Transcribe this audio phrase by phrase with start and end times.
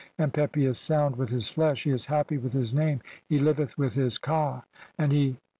[0.17, 3.77] And Pepi is sound with his flesh, he is happy "with his name, he liveth
[3.77, 4.63] with (170) his ka.
[4.97, 5.29] And he "(V.
[5.35, 5.39] e.